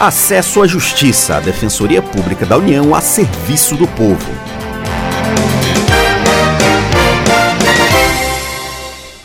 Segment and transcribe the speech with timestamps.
[0.00, 4.32] Acesso à Justiça, a Defensoria Pública da União a serviço do povo.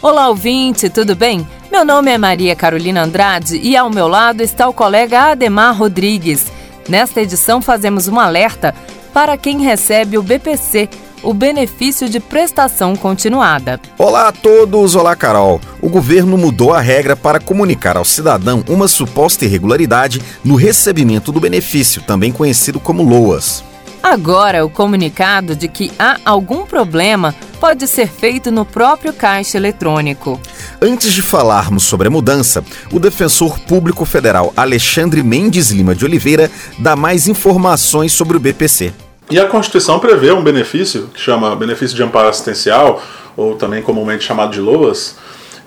[0.02, 1.48] Olá, ouvinte, tudo bem?
[1.72, 6.51] Meu nome é Maria Carolina Andrade e ao meu lado está o colega Ademar Rodrigues.
[6.89, 8.76] Nesta edição, fazemos um alerta
[9.13, 10.89] para quem recebe o BPC,
[11.26, 13.81] o benefício de prestação continuada.
[13.97, 15.60] Olá a todos, olá Carol.
[15.81, 21.39] O governo mudou a regra para comunicar ao cidadão uma suposta irregularidade no recebimento do
[21.39, 23.63] benefício, também conhecido como LOAS.
[24.03, 30.39] Agora, o comunicado de que há algum problema pode ser feito no próprio caixa eletrônico.
[30.80, 36.52] Antes de falarmos sobre a mudança, o defensor público federal Alexandre Mendes Lima de Oliveira
[36.77, 38.94] dá mais informações sobre o BPC.
[39.29, 43.02] E a Constituição prevê um benefício que chama benefício de amparo assistencial,
[43.35, 45.17] ou também comumente chamado de LOAS,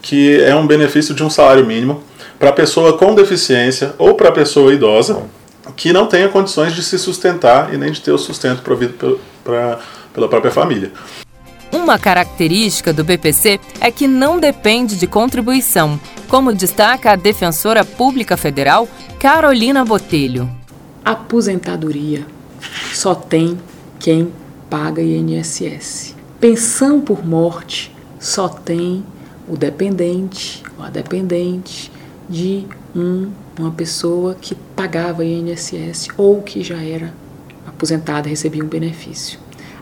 [0.01, 2.03] que é um benefício de um salário mínimo
[2.39, 5.23] para pessoa com deficiência ou para pessoa idosa
[5.77, 9.21] que não tenha condições de se sustentar e nem de ter o sustento provido pelo,
[9.45, 9.79] pra,
[10.15, 10.93] pela própria família.
[11.71, 18.37] Uma característica do BPC é que não depende de contribuição, como destaca a defensora pública
[18.37, 20.49] federal Carolina Botelho.
[21.05, 22.38] Aposentadoria
[22.99, 23.57] só tem
[24.01, 24.33] quem
[24.69, 26.17] paga INSS.
[26.41, 29.05] Pensão por morte só tem
[29.49, 31.93] o dependente ou a dependente
[32.29, 37.15] de um, uma pessoa que pagava INSS ou que já era
[37.69, 39.39] aposentada e recebia um benefício.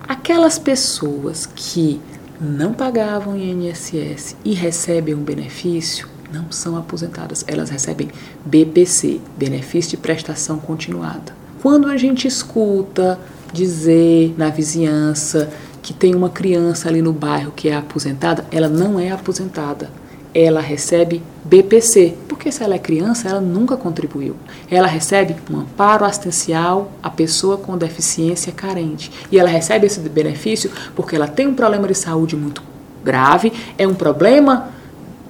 [0.07, 1.99] Aquelas pessoas que
[2.39, 8.11] não pagavam INSS e recebem um benefício não são aposentadas, elas recebem
[8.45, 11.46] BPC, benefício de prestação continuada.
[11.67, 13.19] Quando a gente escuta
[13.53, 15.51] dizer na vizinhança
[15.83, 19.91] que tem uma criança ali no bairro que é aposentada, ela não é aposentada
[20.33, 24.37] ela recebe BPC, porque se ela é criança, ela nunca contribuiu.
[24.71, 29.11] Ela recebe um amparo assistencial à pessoa com deficiência carente.
[29.33, 32.63] E ela recebe esse benefício porque ela tem um problema de saúde muito
[33.03, 34.69] grave, é um problema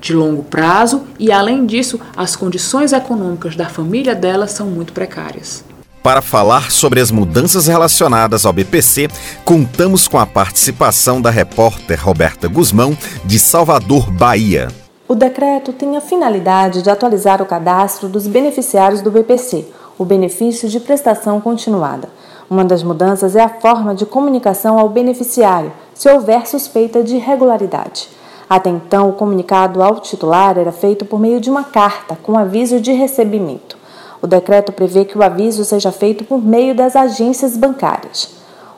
[0.03, 5.65] de longo prazo e, além disso, as condições econômicas da família dela são muito precárias.
[6.07, 9.09] Para falar sobre as mudanças relacionadas ao BPC,
[9.45, 14.69] contamos com a participação da repórter Roberta Guzmão, de Salvador, Bahia.
[15.09, 19.67] O decreto tem a finalidade de atualizar o cadastro dos beneficiários do BPC,
[19.99, 22.09] o benefício de prestação continuada.
[22.49, 28.09] Uma das mudanças é a forma de comunicação ao beneficiário, se houver suspeita de irregularidade.
[28.49, 32.79] Até então, o comunicado ao titular era feito por meio de uma carta com aviso
[32.79, 33.77] de recebimento.
[34.27, 38.31] O decreto prevê que o aviso seja feito por meio das agências bancárias.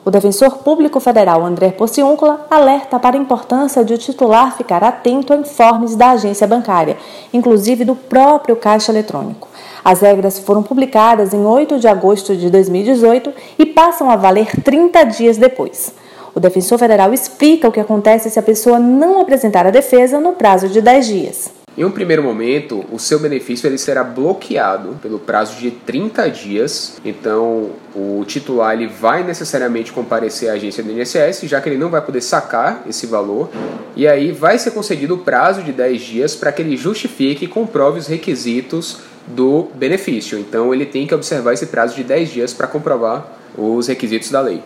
[0.05, 5.33] O defensor público federal André Pociúncula alerta para a importância de o titular ficar atento
[5.33, 6.97] a informes da agência bancária,
[7.33, 9.47] inclusive do próprio caixa eletrônico.
[9.83, 15.03] As regras foram publicadas em 8 de agosto de 2018 e passam a valer 30
[15.05, 15.95] dias depois.
[16.35, 20.33] O defensor federal explica o que acontece se a pessoa não apresentar a defesa no
[20.33, 21.58] prazo de 10 dias.
[21.79, 26.99] Em um primeiro momento, o seu benefício ele será bloqueado pelo prazo de 30 dias.
[27.05, 31.89] Então, o titular ele vai necessariamente comparecer à agência do INSS, já que ele não
[31.89, 33.49] vai poder sacar esse valor.
[33.95, 37.47] E aí vai ser concedido o prazo de 10 dias para que ele justifique e
[37.47, 40.37] comprove os requisitos do benefício.
[40.37, 43.25] Então, ele tem que observar esse prazo de 10 dias para comprovar
[43.57, 44.61] os requisitos da lei.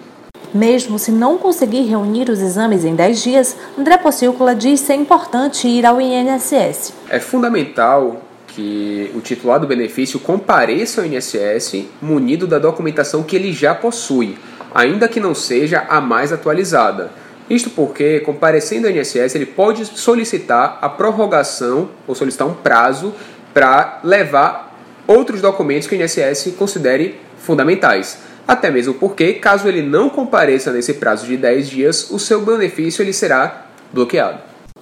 [0.53, 5.67] Mesmo se não conseguir reunir os exames em 10 dias, André Pocílcola diz ser importante
[5.67, 6.93] ir ao INSS.
[7.09, 13.51] É fundamental que o titular do benefício compareça ao INSS munido da documentação que ele
[13.51, 14.37] já possui,
[14.75, 17.09] ainda que não seja a mais atualizada.
[17.49, 23.11] Isto porque, comparecendo ao INSS, ele pode solicitar a prorrogação ou solicitar um prazo
[23.55, 24.71] para levar
[25.07, 28.17] outros documentos que o INSS considere fundamentais.
[28.47, 33.01] Até mesmo porque, caso ele não compareça nesse prazo de 10 dias, o seu benefício
[33.01, 34.39] ele será bloqueado.